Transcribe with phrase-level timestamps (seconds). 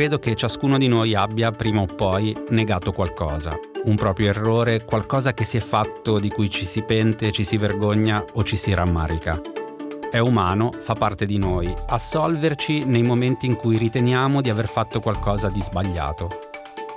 [0.00, 5.34] credo che ciascuno di noi abbia prima o poi negato qualcosa, un proprio errore, qualcosa
[5.34, 8.72] che si è fatto di cui ci si pente, ci si vergogna o ci si
[8.72, 9.38] rammarica.
[10.10, 15.00] È umano, fa parte di noi, assolverci nei momenti in cui riteniamo di aver fatto
[15.00, 16.30] qualcosa di sbagliato.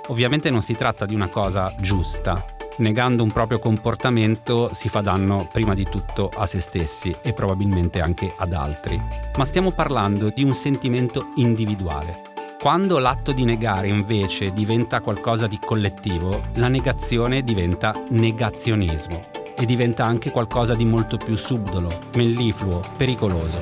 [0.06, 2.42] Ovviamente non si tratta di una cosa giusta,
[2.78, 8.00] negando un proprio comportamento si fa danno prima di tutto a se stessi e probabilmente
[8.00, 8.98] anche ad altri.
[9.36, 12.32] Ma stiamo parlando di un sentimento individuale.
[12.64, 19.20] Quando l'atto di negare invece diventa qualcosa di collettivo, la negazione diventa negazionismo
[19.54, 23.58] e diventa anche qualcosa di molto più subdolo, mellifluo, pericoloso.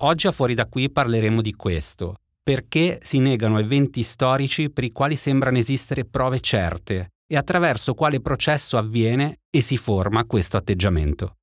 [0.00, 4.92] Oggi a Fuori da qui parleremo di questo, perché si negano eventi storici per i
[4.92, 11.36] quali sembrano esistere prove certe e attraverso quale processo avviene e si forma questo atteggiamento.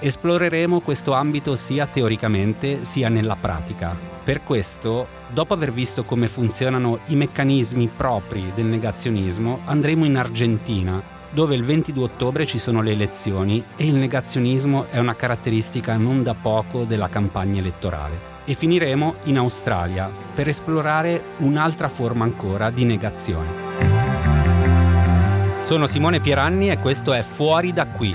[0.00, 3.96] Esploreremo questo ambito sia teoricamente sia nella pratica.
[4.24, 11.02] Per questo, dopo aver visto come funzionano i meccanismi propri del negazionismo, andremo in Argentina,
[11.30, 16.22] dove il 22 ottobre ci sono le elezioni e il negazionismo è una caratteristica non
[16.22, 22.84] da poco della campagna elettorale e finiremo in Australia per esplorare un'altra forma ancora di
[22.84, 23.62] negazione.
[25.62, 28.14] Sono Simone Pieranni e questo è Fuori da qui,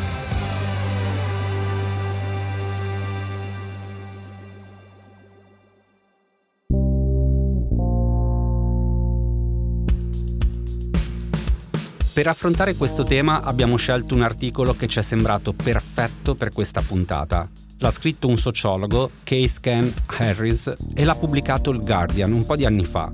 [12.21, 16.79] Per affrontare questo tema abbiamo scelto un articolo che ci è sembrato perfetto per questa
[16.79, 17.49] puntata.
[17.79, 22.65] L'ha scritto un sociologo, Keith Ken Harris, e l'ha pubblicato il Guardian un po' di
[22.65, 23.11] anni fa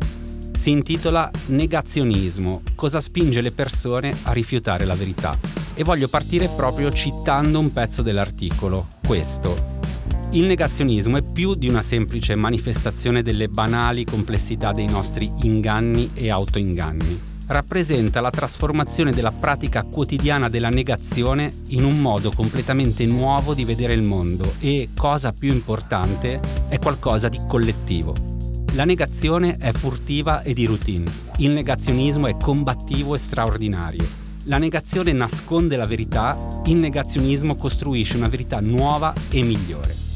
[0.57, 5.38] si intitola Negazionismo, cosa spinge le persone a rifiutare la verità.
[5.73, 9.78] E voglio partire proprio citando un pezzo dell'articolo, questo.
[10.31, 16.29] Il negazionismo è più di una semplice manifestazione delle banali complessità dei nostri inganni e
[16.29, 17.27] autoinganni.
[17.47, 23.94] Rappresenta la trasformazione della pratica quotidiana della negazione in un modo completamente nuovo di vedere
[23.94, 28.13] il mondo e, cosa più importante, è qualcosa di collettivo.
[28.74, 31.09] La negazione è furtiva e di routine.
[31.38, 34.06] Il negazionismo è combattivo e straordinario.
[34.44, 40.06] La negazione nasconde la verità, il negazionismo costruisce una verità nuova e migliore.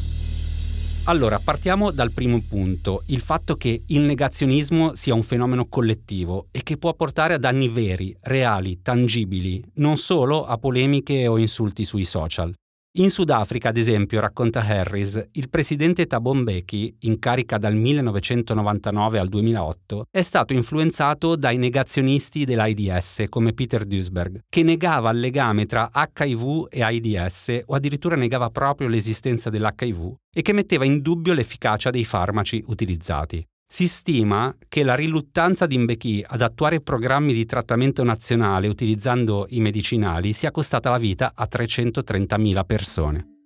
[1.05, 6.61] Allora, partiamo dal primo punto, il fatto che il negazionismo sia un fenomeno collettivo e
[6.61, 12.05] che può portare a danni veri, reali, tangibili, non solo a polemiche o insulti sui
[12.05, 12.53] social.
[12.95, 19.29] In Sudafrica, ad esempio, racconta Harris, il presidente Thabo Mbeki, in carica dal 1999 al
[19.29, 25.89] 2008, è stato influenzato dai negazionisti dell'AIDS come Peter Duisberg, che negava il legame tra
[25.93, 31.91] HIV e AIDS o addirittura negava proprio l'esistenza dell'HIV e che metteva in dubbio l'efficacia
[31.91, 33.41] dei farmaci utilizzati.
[33.73, 39.61] Si stima che la riluttanza di Mbeki ad attuare programmi di trattamento nazionale utilizzando i
[39.61, 43.40] medicinali sia costata la vita a 330.000 persone.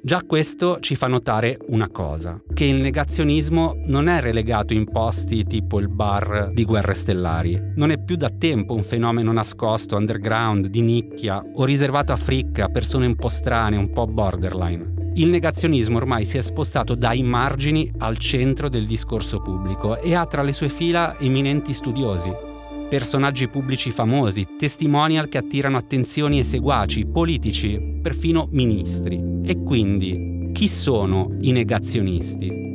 [0.00, 5.44] Già questo ci fa notare una cosa, che il negazionismo non è relegato in posti
[5.44, 10.68] tipo il bar di guerre stellari, non è più da tempo un fenomeno nascosto, underground,
[10.68, 15.10] di nicchia o riservato a fricche, a persone un po' strane, un po' borderline.
[15.14, 20.24] Il negazionismo ormai si è spostato dai margini al centro del discorso pubblico e ha
[20.26, 22.30] tra le sue fila eminenti studiosi,
[22.88, 29.40] personaggi pubblici famosi, testimonial che attirano attenzioni e seguaci, politici, perfino ministri.
[29.44, 32.66] E quindi, chi sono i negazionisti?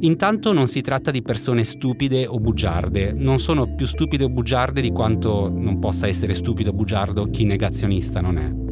[0.00, 4.82] Intanto non si tratta di persone stupide o bugiarde, non sono più stupide o bugiarde
[4.82, 8.65] di quanto non possa essere stupido o bugiardo chi negazionista non è.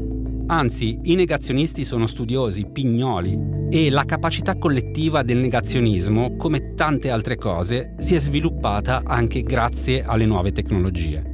[0.46, 3.38] Anzi, i negazionisti sono studiosi, pignoli,
[3.70, 10.04] e la capacità collettiva del negazionismo, come tante altre cose, si è sviluppata anche grazie
[10.04, 11.32] alle nuove tecnologie.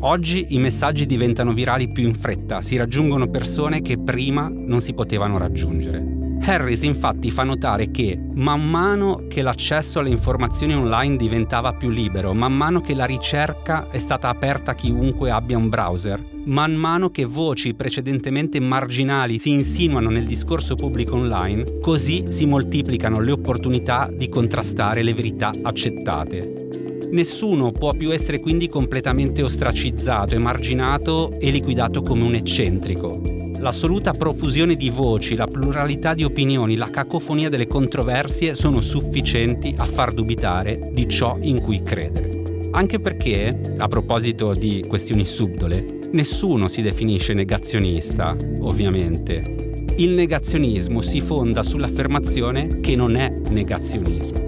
[0.00, 4.92] Oggi i messaggi diventano virali più in fretta, si raggiungono persone che prima non si
[4.92, 6.17] potevano raggiungere.
[6.40, 12.32] Harris infatti fa notare che man mano che l'accesso alle informazioni online diventava più libero,
[12.32, 17.10] man mano che la ricerca è stata aperta a chiunque abbia un browser, man mano
[17.10, 24.08] che voci precedentemente marginali si insinuano nel discorso pubblico online, così si moltiplicano le opportunità
[24.10, 26.68] di contrastare le verità accettate.
[27.10, 33.37] Nessuno può più essere quindi completamente ostracizzato, emarginato e liquidato come un eccentrico.
[33.60, 39.84] L'assoluta profusione di voci, la pluralità di opinioni, la cacofonia delle controversie sono sufficienti a
[39.84, 42.68] far dubitare di ciò in cui credere.
[42.70, 49.84] Anche perché, a proposito di questioni subdole, nessuno si definisce negazionista, ovviamente.
[49.96, 54.47] Il negazionismo si fonda sull'affermazione che non è negazionismo.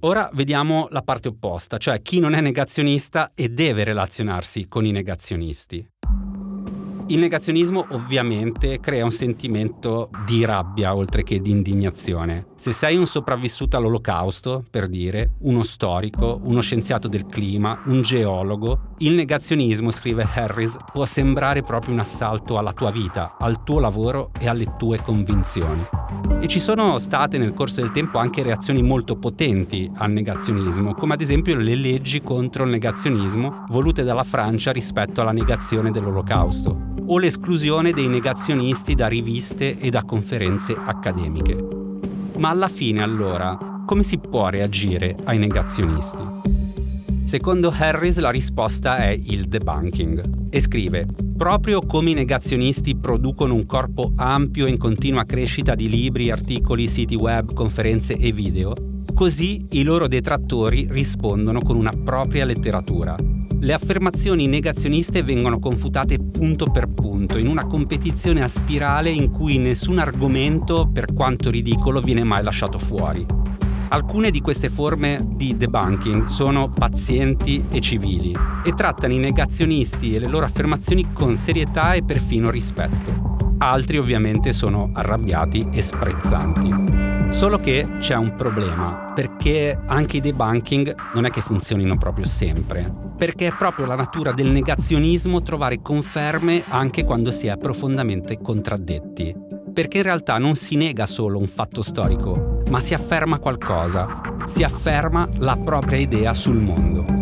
[0.00, 4.90] Ora vediamo la parte opposta, cioè chi non è negazionista e deve relazionarsi con i
[4.90, 5.88] negazionisti.
[7.08, 12.46] Il negazionismo ovviamente crea un sentimento di rabbia oltre che di indignazione.
[12.56, 18.94] Se sei un sopravvissuto all'olocausto, per dire, uno storico, uno scienziato del clima, un geologo,
[18.98, 24.32] il negazionismo, scrive Harris, può sembrare proprio un assalto alla tua vita, al tuo lavoro
[24.40, 25.86] e alle tue convinzioni.
[26.40, 31.14] E ci sono state nel corso del tempo anche reazioni molto potenti al negazionismo, come
[31.14, 37.18] ad esempio le leggi contro il negazionismo volute dalla Francia rispetto alla negazione dell'olocausto o
[37.18, 41.56] l'esclusione dei negazionisti da riviste e da conferenze accademiche.
[42.36, 43.56] Ma alla fine allora,
[43.86, 46.22] come si può reagire ai negazionisti?
[47.24, 51.06] Secondo Harris la risposta è il debunking e scrive
[51.36, 56.88] Proprio come i negazionisti producono un corpo ampio e in continua crescita di libri, articoli,
[56.88, 58.74] siti web, conferenze e video,
[59.16, 63.16] così i loro detrattori rispondono con una propria letteratura,
[63.60, 69.56] le affermazioni negazioniste vengono confutate punto per punto in una competizione a spirale in cui
[69.56, 73.24] nessun argomento, per quanto ridicolo, viene mai lasciato fuori.
[73.88, 80.18] Alcune di queste forme di debunking sono pazienti e civili e trattano i negazionisti e
[80.18, 83.54] le loro affermazioni con serietà e perfino rispetto.
[83.56, 86.95] Altri ovviamente sono arrabbiati e sprezzanti.
[87.28, 92.90] Solo che c'è un problema, perché anche i debunking non è che funzionino proprio sempre,
[93.16, 99.34] perché è proprio la natura del negazionismo trovare conferme anche quando si è profondamente contraddetti.
[99.72, 104.62] Perché in realtà non si nega solo un fatto storico, ma si afferma qualcosa, si
[104.62, 107.15] afferma la propria idea sul mondo.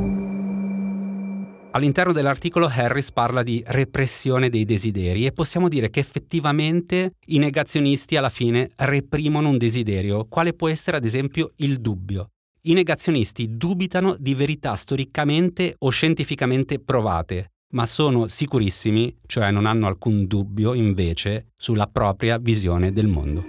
[1.75, 8.17] All'interno dell'articolo Harris parla di repressione dei desideri e possiamo dire che effettivamente i negazionisti
[8.17, 12.29] alla fine reprimono un desiderio, quale può essere ad esempio il dubbio.
[12.67, 19.89] I negazionisti dubitano di verità storicamente o scientificamente provate, ma sono sicurissimi, cioè non hanno
[19.89, 23.45] alcun dubbio invece, sulla propria visione del mondo.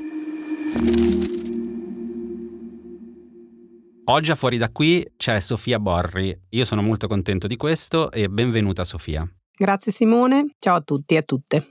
[4.07, 6.39] Oggi a Fuori da qui c'è Sofia Borri.
[6.49, 9.27] Io sono molto contento di questo e benvenuta Sofia.
[9.57, 11.65] Grazie Simone, ciao a tutti e a tutte.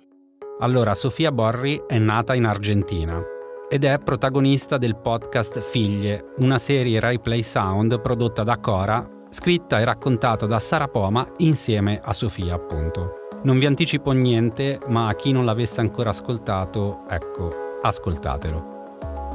[0.58, 3.22] Allora, Sofia Borri è nata in Argentina
[3.68, 9.78] ed è protagonista del podcast Figlie, una serie Rai Play Sound prodotta da Cora, scritta
[9.78, 13.28] e raccontata da Sara Poma insieme a Sofia, appunto.
[13.44, 18.73] Non vi anticipo niente, ma a chi non l'avesse ancora ascoltato, ecco, ascoltatelo.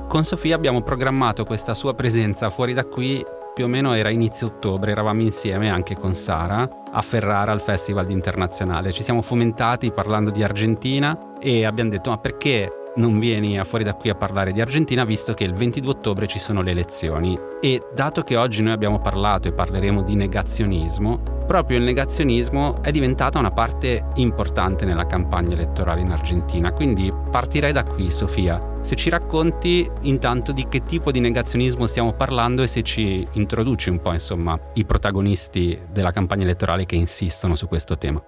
[0.09, 3.23] Con Sofia abbiamo programmato questa sua presenza fuori da qui
[3.53, 8.09] più o meno era inizio ottobre, eravamo insieme anche con Sara a Ferrara al Festival
[8.09, 8.91] Internazionale.
[8.91, 13.83] Ci siamo fomentati parlando di Argentina e abbiamo detto ma perché non vieni a fuori
[13.83, 17.37] da qui a parlare di Argentina visto che il 22 ottobre ci sono le elezioni
[17.61, 22.91] e dato che oggi noi abbiamo parlato e parleremo di negazionismo, proprio il negazionismo è
[22.91, 26.71] diventata una parte importante nella campagna elettorale in Argentina.
[26.71, 28.77] Quindi partirei da qui, Sofia.
[28.81, 33.89] Se ci racconti intanto di che tipo di negazionismo stiamo parlando e se ci introduci
[33.89, 38.21] un po', insomma, i protagonisti della campagna elettorale che insistono su questo tema.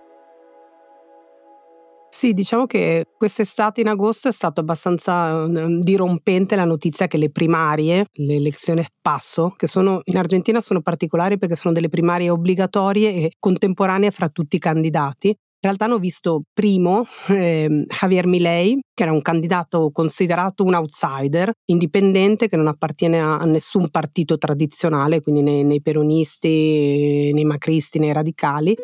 [2.14, 7.32] Sì, diciamo che quest'estate in agosto è stato abbastanza uh, dirompente la notizia che le
[7.32, 13.14] primarie, le elezioni passo, che sono in Argentina sono particolari perché sono delle primarie obbligatorie
[13.14, 15.30] e contemporanee fra tutti i candidati.
[15.30, 21.52] In realtà hanno visto primo eh, Javier Milei, che era un candidato considerato un outsider,
[21.66, 28.12] indipendente, che non appartiene a, nessun partito tradizionale, quindi nei, nei peronisti, nei macristi, nei
[28.12, 28.76] radicali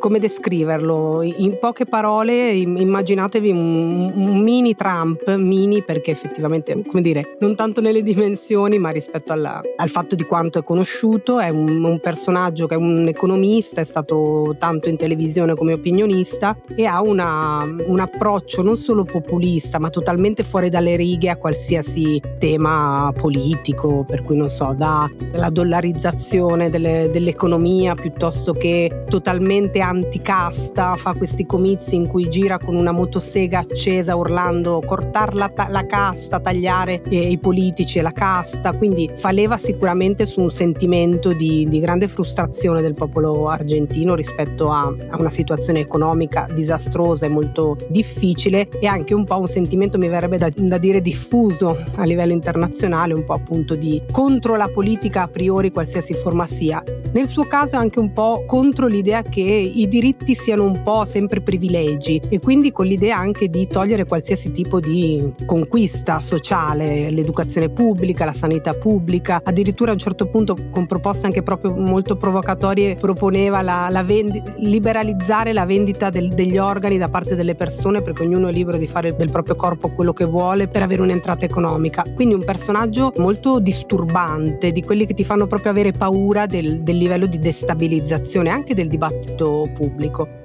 [0.00, 1.22] come descriverlo?
[1.22, 7.80] In poche parole, immaginatevi un, un, mini Trump, mini perché effettivamente, come dire, non tanto
[7.80, 12.66] nelle dimensioni, ma rispetto alla, al fatto di quanto è conosciuto, è un, un, personaggio
[12.66, 18.00] che è un economista, è stato tanto in televisione come opinionista e ha una, un
[18.00, 24.36] approccio non solo populista, ma totalmente fuori dalle righe a qualsiasi tema politico, per cui
[24.36, 32.28] non so, dalla dollarizzazione delle, dell'economia piuttosto che totalmente anticasta, fa questi comizi in cui
[32.28, 38.02] gira con una motosega accesa urlando cortar la, la casta, tagliare eh, i politici e
[38.02, 43.48] la casta, quindi fa leva sicuramente su un sentimento di, di grande frustrazione del popolo
[43.48, 49.38] argentino rispetto a, a una situazione economica disastrosa e molto difficile e anche un po'
[49.38, 54.02] un sentimento mi verrebbe da, da dire diffuso a livello internazionale, un po' appunto di
[54.10, 56.82] contro la politica a priori qualsiasi forma sia.
[57.12, 59.42] Nel suo caso è anche un po' contro l'idea che
[59.80, 64.52] i diritti siano un po' sempre privilegi e quindi con l'idea anche di togliere qualsiasi
[64.52, 70.84] tipo di conquista sociale, l'educazione pubblica, la sanità pubblica, addirittura a un certo punto con
[70.84, 76.98] proposte anche proprio molto provocatorie proponeva la, la vendi- liberalizzare la vendita del, degli organi
[76.98, 80.26] da parte delle persone perché ognuno è libero di fare del proprio corpo quello che
[80.26, 82.04] vuole per avere un'entrata economica.
[82.14, 86.98] Quindi un personaggio molto disturbante, di quelli che ti fanno proprio avere paura del, del
[86.98, 90.40] livello di destabilizzazione anche del dibattito pubblico.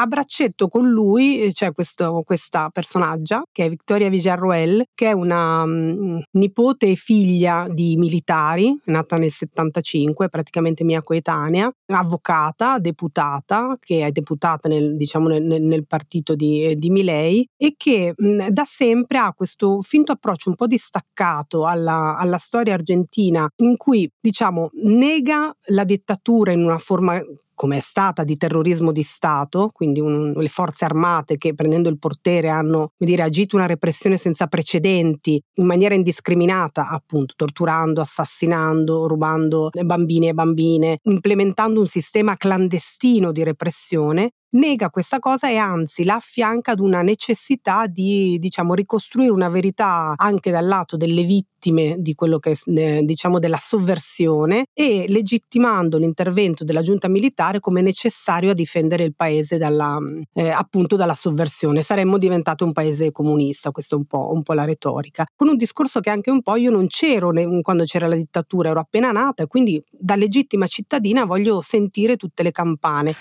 [0.00, 5.12] A braccetto con lui eh, c'è questo, questa personaggia che è Victoria Villarroel, che è
[5.12, 13.76] una um, nipote e figlia di militari, nata nel 75, praticamente mia coetanea, avvocata, deputata,
[13.80, 18.64] che è deputata nel, diciamo, nel, nel partito di, di Milei e che mh, da
[18.64, 24.70] sempre ha questo finto approccio un po' distaccato alla, alla storia argentina in cui diciamo
[24.84, 27.20] nega la dittatura in una forma
[27.58, 31.98] come è stata di terrorismo di Stato, quindi un, le forze armate che prendendo il
[31.98, 39.70] potere hanno dire, agito una repressione senza precedenti in maniera indiscriminata, appunto torturando, assassinando, rubando
[39.82, 46.14] bambini e bambine, implementando un sistema clandestino di repressione nega questa cosa e anzi la
[46.14, 52.14] affianca ad una necessità di diciamo ricostruire una verità anche dal lato delle vittime di
[52.14, 58.54] quello che eh, diciamo della sovversione e legittimando l'intervento della giunta militare come necessario a
[58.54, 59.98] difendere il paese dalla,
[60.34, 61.82] eh, appunto dalla sovversione.
[61.82, 65.26] Saremmo diventato un paese comunista questo è un po', un po' la retorica.
[65.34, 68.80] Con un discorso che anche un po' io non c'ero quando c'era la dittatura ero
[68.80, 73.14] appena nata e quindi da legittima cittadina voglio sentire tutte le campane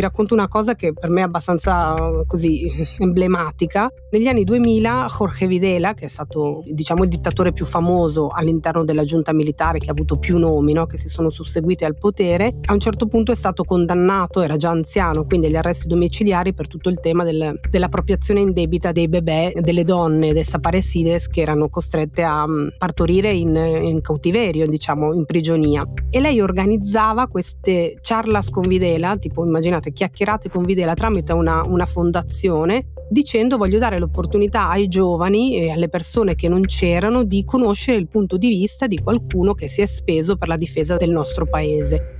[0.00, 1.94] vi racconto una cosa che per me è abbastanza
[2.26, 2.66] così
[2.98, 3.90] emblematica.
[4.10, 9.04] Negli anni 2000 Jorge Videla, che è stato diciamo il dittatore più famoso all'interno della
[9.04, 10.86] giunta militare che ha avuto più nomi, no?
[10.86, 14.70] che si sono susseguiti al potere, a un certo punto è stato condannato, era già
[14.70, 19.84] anziano, quindi agli arresti domiciliari per tutto il tema del, dell'appropriazione indebita dei bebè, delle
[19.84, 25.86] donne desaparecides che erano costrette a mm, partorire in, in cautiverio, diciamo in prigionia.
[26.08, 31.86] E lei organizzava queste charlas con Videla, tipo immaginate chiacchierate con Videla tramite una, una
[31.86, 37.98] fondazione dicendo voglio dare l'opportunità ai giovani e alle persone che non c'erano di conoscere
[37.98, 41.46] il punto di vista di qualcuno che si è speso per la difesa del nostro
[41.46, 42.18] paese.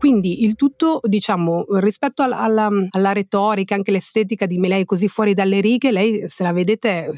[0.00, 5.34] Quindi il tutto, diciamo, rispetto alla, alla, alla retorica, anche l'estetica di Milei così fuori
[5.34, 7.12] dalle righe, lei se la vedete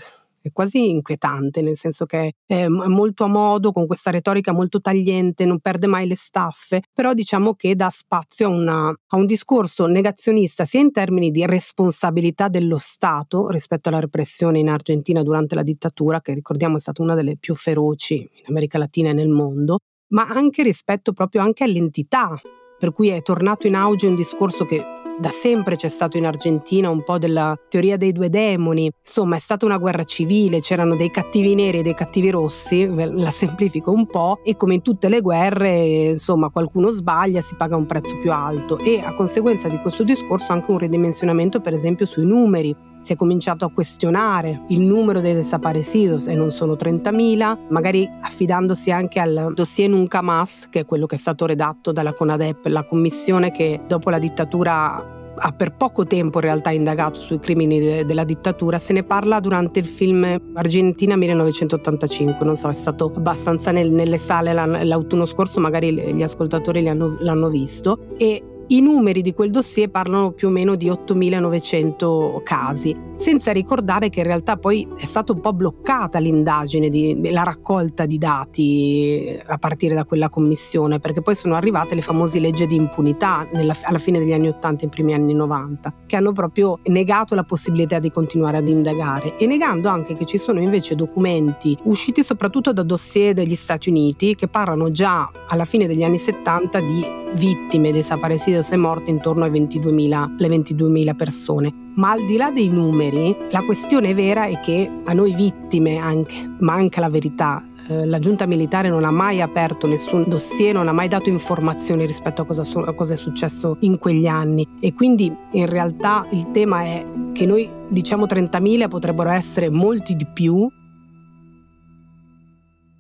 [0.49, 5.45] è quasi inquietante, nel senso che è molto a modo, con questa retorica molto tagliente,
[5.45, 9.87] non perde mai le staffe, però diciamo che dà spazio a, una, a un discorso
[9.87, 15.63] negazionista sia in termini di responsabilità dello Stato rispetto alla repressione in Argentina durante la
[15.63, 19.79] dittatura, che ricordiamo è stata una delle più feroci in America Latina e nel mondo,
[20.09, 22.41] ma anche rispetto proprio anche all'entità
[22.83, 26.91] per cui è tornato in auge un discorso che da sempre c'è stato in Argentina
[26.91, 31.13] un po' della teoria dei due demoni, insomma è stata una guerra civile, c'erano dei
[31.13, 35.21] cattivi neri e dei cattivi rossi, la semplifico un po', e come in tutte le
[35.21, 40.03] guerre, insomma qualcuno sbaglia, si paga un prezzo più alto e a conseguenza di questo
[40.03, 45.21] discorso anche un ridimensionamento per esempio sui numeri si è cominciato a questionare il numero
[45.21, 50.85] dei desaparecidos e non sono 30.000, magari affidandosi anche al dossier Nunca Más, che è
[50.85, 55.75] quello che è stato redatto dalla CONADEP, la commissione che dopo la dittatura ha per
[55.75, 59.87] poco tempo in realtà indagato sui crimini de- della dittatura, se ne parla durante il
[59.87, 66.23] film Argentina 1985, non so, è stato abbastanza nel, nelle sale l'autunno scorso, magari gli
[66.23, 68.15] ascoltatori hanno, l'hanno visto.
[68.19, 74.09] E i numeri di quel dossier parlano più o meno di 8.900 casi, senza ricordare
[74.09, 79.41] che in realtà poi è stata un po' bloccata l'indagine, di, la raccolta di dati
[79.47, 83.77] a partire da quella commissione, perché poi sono arrivate le famose leggi di impunità nella,
[83.83, 88.01] alla fine degli anni 80 e primi anni 90, che hanno proprio negato la possibilità
[88.01, 92.83] di continuare ad indagare e negando anche che ci sono invece documenti usciti soprattutto da
[92.83, 98.73] dossier degli Stati Uniti che parlano già alla fine degli anni 70 di vittime desaparecidas
[98.73, 101.91] e morte intorno alle 22.000, 22.000 persone.
[101.95, 106.51] Ma al di là dei numeri, la questione vera è che a noi vittime anche
[106.61, 107.63] manca la verità.
[107.89, 112.07] eh, la giunta militare non ha mai aperto nessun dossier, non ha mai dato informazioni
[112.07, 116.51] rispetto a cosa, a cosa è successo in quegli anni e quindi in realtà il
[116.53, 120.71] tema è che noi diciamo 30.000 potrebbero essere molti di più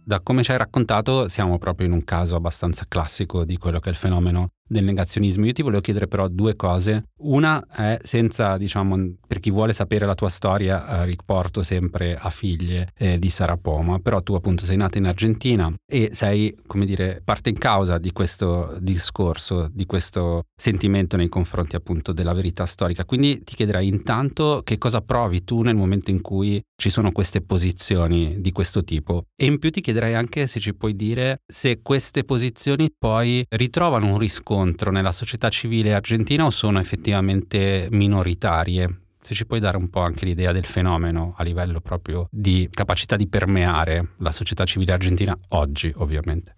[0.05, 3.89] da come ci hai raccontato siamo proprio in un caso abbastanza classico di quello che
[3.89, 5.47] è il fenomeno del negazionismo.
[5.47, 7.11] Io ti volevo chiedere però due cose.
[7.19, 12.31] Una è senza, diciamo, per chi vuole sapere la tua storia, eh, riporto sempre a
[12.31, 17.21] figlie eh, di Sarapoma, però tu appunto sei nata in Argentina e sei, come dire,
[17.25, 23.05] parte in causa di questo discorso, di questo sentimento nei confronti appunto della verità storica.
[23.05, 27.43] Quindi ti chiederei intanto che cosa provi tu nel momento in cui ci sono queste
[27.43, 31.81] posizioni di questo tipo e in più ti chiederei anche se ci puoi dire se
[31.81, 39.00] queste posizioni poi ritrovano un riscontro riscontro nella società civile argentina o sono effettivamente minoritarie?
[39.21, 43.16] Se ci puoi dare un po' anche l'idea del fenomeno a livello proprio di capacità
[43.16, 46.57] di permeare la società civile argentina oggi, ovviamente.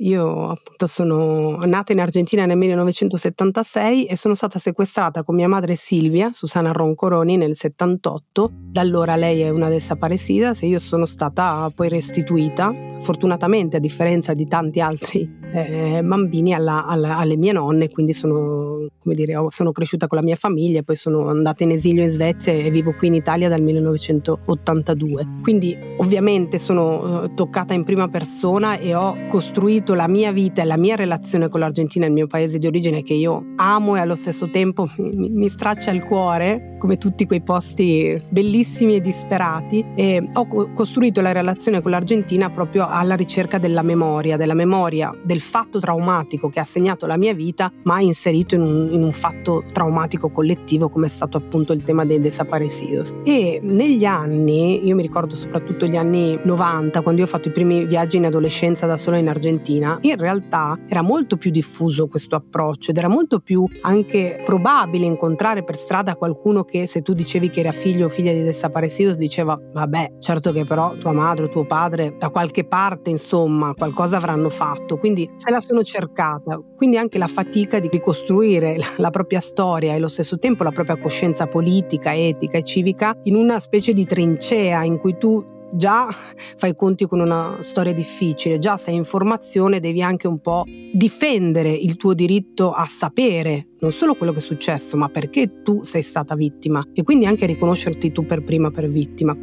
[0.00, 5.76] Io appunto sono nata in Argentina nel 1976 e sono stata sequestrata con mia madre
[5.76, 8.50] Silvia, Susana Roncoroni, nel 78.
[8.70, 14.32] Da allora lei è una desaparecidas e io sono stata poi restituita, fortunatamente a differenza
[14.32, 20.06] di tanti altri eh, bambini alla, alla, alle mie nonne, quindi sono, dire, sono, cresciuta
[20.06, 23.14] con la mia famiglia poi sono andata in esilio in Svezia e vivo qui in
[23.14, 25.38] Italia dal 1982.
[25.42, 30.64] Quindi ovviamente sono eh, toccata in prima persona e ho costruito la mia vita e
[30.64, 34.14] la mia relazione con l'Argentina, il mio paese di origine che io amo e allo
[34.14, 39.84] stesso tempo mi, mi straccia il cuore, come tutti quei posti bellissimi e disperati.
[39.94, 45.40] E ho costruito la relazione con l'Argentina proprio alla ricerca della memoria, della memoria del
[45.40, 49.64] fatto traumatico che ha segnato la mia vita, ma inserito in un, in un fatto
[49.72, 53.12] traumatico collettivo come è stato appunto il tema dei desaparecidos.
[53.22, 57.52] E negli anni, io mi ricordo soprattutto gli anni 90, quando io ho fatto i
[57.52, 62.36] primi viaggi in adolescenza da sola in Argentina, in realtà era molto più diffuso questo
[62.36, 67.50] approccio ed era molto più anche probabile incontrare per strada qualcuno che se tu dicevi
[67.50, 71.48] che era figlio o figlia di desaparecidos diceva vabbè, certo che però tua madre o
[71.48, 74.96] tuo padre da qualche parte insomma qualcosa avranno fatto.
[74.96, 76.58] Quindi se la sono cercata.
[76.76, 80.96] Quindi anche la fatica di ricostruire la propria storia e allo stesso tempo la propria
[80.96, 86.08] coscienza politica, etica e civica in una specie di trincea in cui tu già
[86.56, 91.70] fai conti con una storia difficile, già sei in formazione, devi anche un po' difendere
[91.70, 96.02] il tuo diritto a sapere non solo quello che è successo, ma perché tu sei
[96.02, 99.36] stata vittima e quindi anche riconoscerti tu per prima per vittima.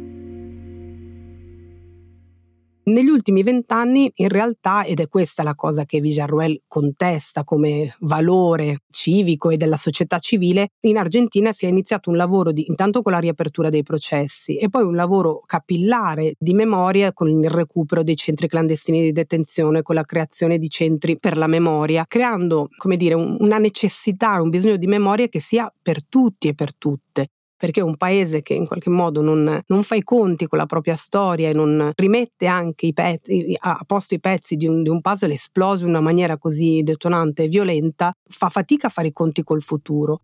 [2.88, 8.84] Negli ultimi vent'anni, in realtà, ed è questa la cosa che Villarruel contesta come valore
[8.90, 13.12] civico e della società civile, in Argentina si è iniziato un lavoro di, intanto con
[13.12, 18.16] la riapertura dei processi e poi un lavoro capillare di memoria con il recupero dei
[18.16, 23.12] centri clandestini di detenzione, con la creazione di centri per la memoria, creando, come dire,
[23.12, 27.80] un, una necessità, un bisogno di memoria che sia per tutti e per tutte perché
[27.80, 31.48] un paese che in qualche modo non, non, fa i conti con la propria storia
[31.48, 35.32] e non rimette anche i pezzi, a posto i pezzi di un, di un puzzle
[35.34, 39.60] esploso in una maniera così detonante e violenta, fa fatica a fare i conti col
[39.60, 40.20] futuro.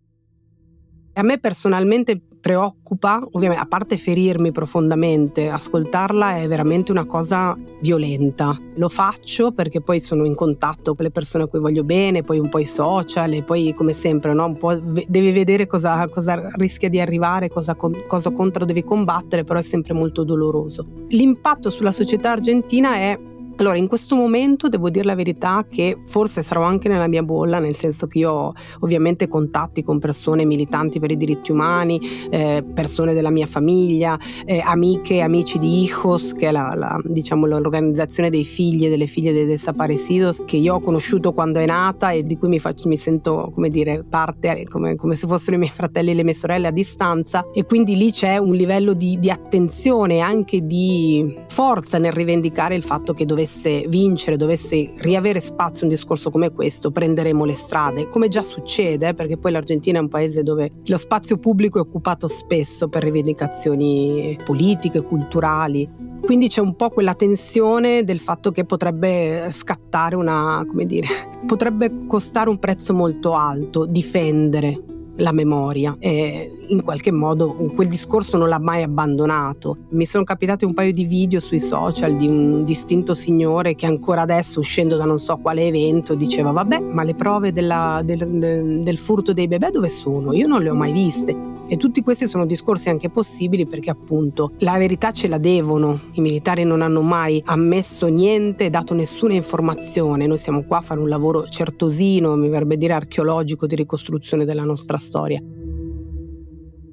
[1.15, 8.55] A me personalmente preoccupa, ovviamente, a parte ferirmi profondamente, ascoltarla è veramente una cosa violenta.
[8.75, 12.39] Lo faccio perché poi sono in contatto con le persone a cui voglio bene, poi
[12.39, 14.45] un po' i social e poi come sempre no?
[14.45, 19.59] un po' devi vedere cosa, cosa rischia di arrivare, cosa, cosa contro devi combattere, però
[19.59, 20.87] è sempre molto doloroso.
[21.09, 23.19] L'impatto sulla società argentina è
[23.57, 27.61] allora, in questo momento devo dire la verità che forse sarò anche nella mia bolla,
[27.61, 32.65] nel senso che io ho ovviamente contatti con persone militanti per i diritti umani, eh,
[32.75, 37.47] persone della mia famiglia, eh, amiche e amici di Hijos, che è la, la, diciamo,
[37.47, 42.11] l'organizzazione dei figli e delle figlie dei desaparecidos, che io ho conosciuto quando è nata
[42.11, 45.61] e di cui mi, faccio, mi sento, come dire, parte, come, come, se fossero i
[45.61, 47.47] miei fratelli e le mie sorelle a distanza.
[47.53, 52.75] E quindi lì c'è un livello di, di attenzione e anche di forza nel rivendicare
[52.75, 57.55] il fatto che dovesse dovesse vincere, dovesse riavere spazio un discorso come questo, prenderemo le
[57.55, 61.83] strade, come già succede, perché poi l'Argentina è un paese dove lo spazio pubblico è
[61.83, 66.13] occupato spesso per rivendicazioni politiche, culturali.
[66.23, 71.07] Quindi c'è un po' quella tensione del fatto che potrebbe scattare una, come dire,
[71.45, 78.37] potrebbe costare un prezzo molto alto difendere la memoria e in qualche modo quel discorso
[78.37, 79.79] non l'ha mai abbandonato.
[79.91, 84.23] Mi sono capitati un paio di video sui social di un distinto signore che ancora
[84.23, 88.99] adesso uscendo da non so quale evento diceva vabbè ma le prove della, del, del,
[88.99, 90.33] furto dei bebè dove sono?
[90.33, 91.54] Io non le ho mai viste.
[91.67, 96.21] E tutti questi sono discorsi anche possibili perché appunto la verità ce la devono, i
[96.21, 101.09] militari non hanno mai ammesso niente, dato nessuna informazione, noi siamo qua a fare un
[101.09, 105.41] lavoro certosino, mi verrebbe dire archeologico di ricostruzione della nostra storia.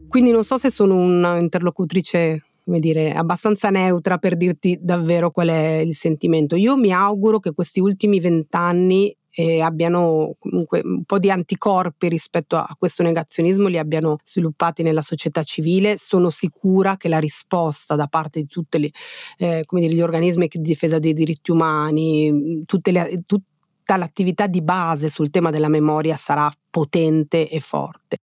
[0.07, 5.77] Quindi non so se sono un'interlocutrice come dire, abbastanza neutra per dirti davvero qual è
[5.77, 6.55] il sentimento.
[6.55, 12.57] Io mi auguro che questi ultimi vent'anni eh, abbiano comunque un po' di anticorpi rispetto
[12.57, 15.97] a questo negazionismo, li abbiano sviluppati nella società civile.
[15.97, 18.91] Sono sicura che la risposta da parte di tutti
[19.37, 25.49] eh, gli organismi di difesa dei diritti umani, le, tutta l'attività di base sul tema
[25.49, 28.17] della memoria sarà potente e forte.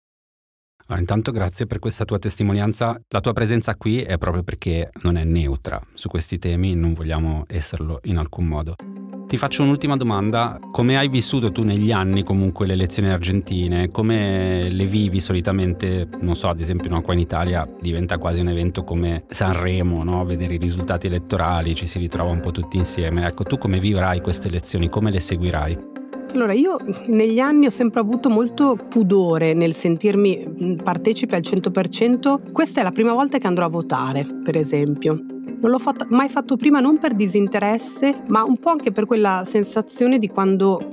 [0.88, 3.00] Allora, intanto grazie per questa tua testimonianza.
[3.10, 7.43] La tua presenza qui è proprio perché non è neutra su questi temi, non vogliamo
[7.47, 8.76] esserlo in alcun modo.
[9.28, 10.58] Ti faccio un'ultima domanda.
[10.71, 13.91] Come hai vissuto tu negli anni comunque le elezioni argentine?
[13.91, 16.08] Come le vivi solitamente?
[16.21, 20.23] Non so, ad esempio no, qua in Italia diventa quasi un evento come Sanremo, no?
[20.23, 23.28] vedere i risultati elettorali, ci si ritrova un po' tutti insieme.
[23.28, 24.88] Ecco, tu come vivrai queste elezioni?
[24.88, 25.96] Come le seguirai?
[26.33, 32.51] Allora, io negli anni ho sempre avuto molto pudore nel sentirmi partecipe al 100%.
[32.51, 35.13] Questa è la prima volta che andrò a votare, per esempio.
[35.59, 39.43] Non l'ho fatto, mai fatto prima non per disinteresse, ma un po' anche per quella
[39.45, 40.87] sensazione di quando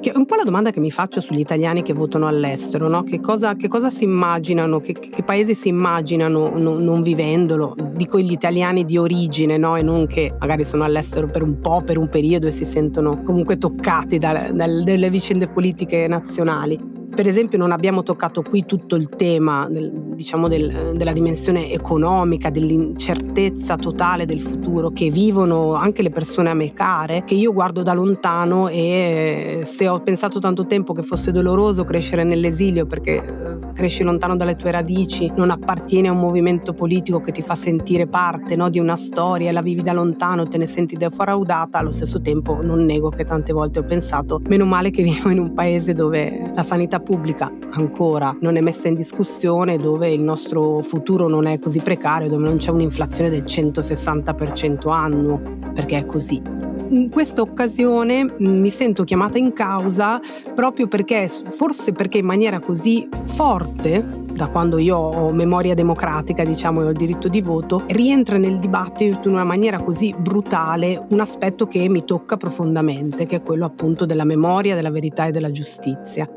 [0.00, 3.02] che è un po' la domanda che mi faccio sugli italiani che votano all'estero, no?
[3.02, 8.18] che, cosa, che, cosa, si immaginano, che, che paesi si immaginano no, non vivendolo, dico
[8.18, 9.76] gli italiani di origine no?
[9.76, 13.20] e non che magari sono all'estero per un po', per un periodo e si sentono
[13.22, 16.99] comunque toccati da, da, dalle vicende politiche nazionali.
[17.14, 22.50] Per esempio non abbiamo toccato qui tutto il tema del, diciamo del, della dimensione economica,
[22.50, 27.82] dell'incertezza totale del futuro che vivono anche le persone a me care, che io guardo
[27.82, 33.49] da lontano e se ho pensato tanto tempo che fosse doloroso crescere nell'esilio perché eh,
[33.72, 38.06] cresci lontano dalle tue radici, non appartieni a un movimento politico che ti fa sentire
[38.06, 42.20] parte no, di una storia, la vivi da lontano, te ne senti defraudata, allo stesso
[42.20, 45.94] tempo non nego che tante volte ho pensato, meno male che vivo in un paese
[45.94, 51.46] dove la sanità pubblica ancora non è messa in discussione, dove il nostro futuro non
[51.46, 55.40] è così precario, dove non c'è un'inflazione del 160% annuo,
[55.74, 56.69] perché è così.
[56.90, 60.20] In questa occasione mi sento chiamata in causa
[60.56, 66.80] proprio perché, forse perché in maniera così forte, da quando io ho memoria democratica, diciamo,
[66.80, 71.20] e ho il diritto di voto, rientra nel dibattito in una maniera così brutale un
[71.20, 75.52] aspetto che mi tocca profondamente, che è quello appunto della memoria, della verità e della
[75.52, 76.28] giustizia.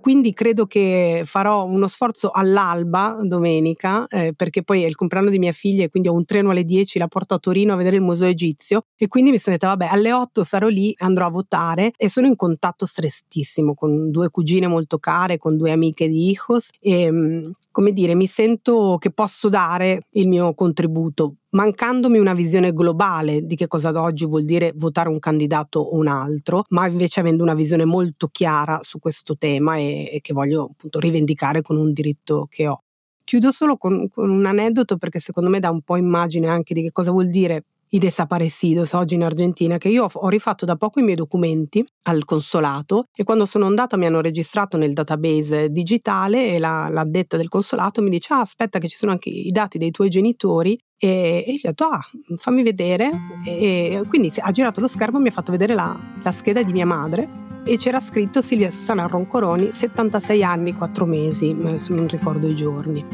[0.00, 5.38] Quindi credo che farò uno sforzo all'alba domenica, eh, perché poi è il compleanno di
[5.38, 7.96] mia figlia e quindi ho un treno alle 10, la porto a Torino a vedere
[7.96, 11.30] il museo egizio e quindi mi sono detta vabbè alle 8 sarò lì, andrò a
[11.30, 16.30] votare e sono in contatto strettissimo con due cugine molto care, con due amiche di
[16.30, 22.34] Hijos e mm, come dire, mi sento che posso dare il mio contributo, mancandomi una
[22.34, 26.64] visione globale di che cosa ad oggi vuol dire votare un candidato o un altro,
[26.70, 30.98] ma invece avendo una visione molto chiara su questo tema e, e che voglio appunto
[30.98, 32.82] rivendicare con un diritto che ho.
[33.24, 36.82] Chiudo solo con, con un aneddoto perché secondo me dà un po' immagine anche di
[36.82, 41.00] che cosa vuol dire i desaparecidos oggi in Argentina, che io ho rifatto da poco
[41.00, 46.54] i miei documenti al consolato e quando sono andata mi hanno registrato nel database digitale
[46.54, 49.78] e la, l'addetta del consolato mi dice ah, aspetta che ci sono anche i dati
[49.78, 52.00] dei tuoi genitori e, e io ho detto ah
[52.36, 53.10] fammi vedere
[53.44, 56.72] e quindi ha girato lo schermo e mi ha fatto vedere la, la scheda di
[56.72, 62.48] mia madre e c'era scritto Silvia Susana Roncoroni 76 anni 4 mesi se non ricordo
[62.48, 63.04] i giorni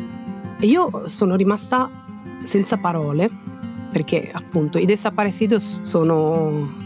[0.59, 1.91] e io sono rimasta
[2.45, 3.31] senza parole
[3.93, 6.83] perché appunto i desaparecidos sono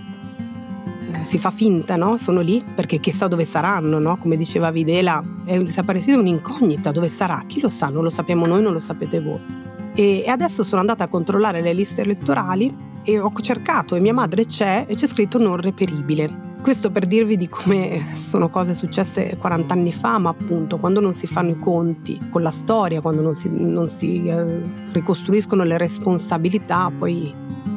[1.13, 2.19] eh, si fa finta, no?
[2.19, 4.19] Sono lì perché chissà dove saranno, no?
[4.19, 7.43] Come diceva Videla, è un desaparecido un'incognita, dove sarà?
[7.47, 7.89] Chi lo sa?
[7.89, 9.68] Non lo sappiamo noi, non lo sapete voi.
[9.95, 14.45] E, adesso sono andata a controllare le liste elettorali e ho cercato e mia madre
[14.45, 16.47] c'è e c'è scritto non reperibile.
[16.61, 21.15] Questo per dirvi di come sono cose successe 40 anni fa, ma appunto quando non
[21.15, 25.79] si fanno i conti con la storia, quando non si, non si eh, ricostruiscono le
[25.79, 27.33] responsabilità, poi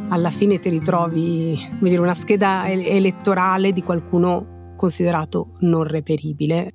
[0.10, 6.74] alla fine ti ritrovi dire, una scheda elettorale di qualcuno considerato non reperibile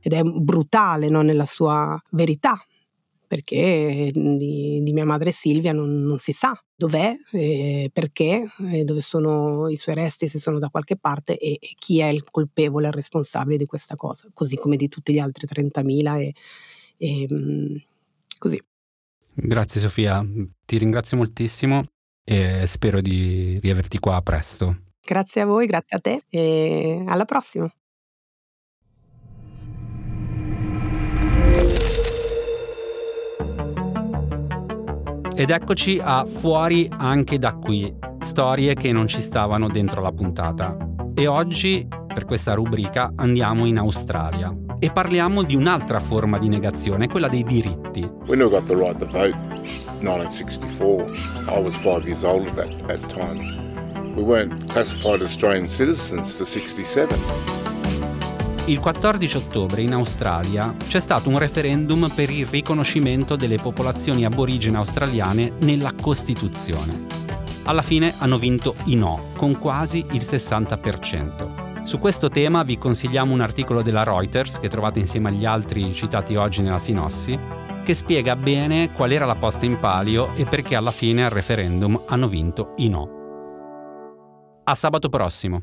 [0.00, 2.56] ed è brutale no, nella sua verità,
[3.28, 9.00] perché di, di mia madre Silvia non, non si sa dov'è, eh, perché, eh, dove
[9.00, 12.86] sono i suoi resti, se sono da qualche parte e, e, chi è il colpevole,
[12.86, 16.34] il responsabile di questa cosa, così come di tutti gli altri 30.000 e,
[16.96, 17.76] e mm,
[18.38, 18.60] così.
[19.34, 20.24] Grazie Sofia,
[20.64, 21.84] ti ringrazio moltissimo
[22.24, 24.84] e spero di riaverti qua presto.
[25.04, 27.70] Grazie a voi, grazie a te e alla prossima.
[35.38, 40.76] Ed eccoci a Fuori anche da qui, storie che non ci stavano dentro la puntata.
[41.14, 47.06] E oggi, per questa rubrica, andiamo in Australia e parliamo di un'altra forma di negazione,
[47.06, 48.00] quella dei diritti.
[48.26, 49.36] When I got the right to vote,
[50.00, 51.06] 1964,
[51.46, 53.38] I was five years old at that, at the time.
[54.16, 57.57] We weren't classified Australian citizens to 67.
[58.68, 64.76] Il 14 ottobre in Australia c'è stato un referendum per il riconoscimento delle popolazioni aborigene
[64.76, 67.06] australiane nella Costituzione.
[67.64, 71.82] Alla fine hanno vinto i no, con quasi il 60%.
[71.82, 76.36] Su questo tema vi consigliamo un articolo della Reuters che trovate insieme agli altri citati
[76.36, 77.38] oggi nella sinossi,
[77.82, 82.02] che spiega bene qual era la posta in palio e perché alla fine al referendum
[82.06, 83.16] hanno vinto i no.
[84.64, 85.62] A sabato prossimo.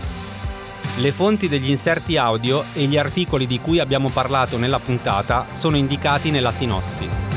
[0.97, 5.77] Le fonti degli inserti audio e gli articoli di cui abbiamo parlato nella puntata sono
[5.77, 7.30] indicati nella sinossi.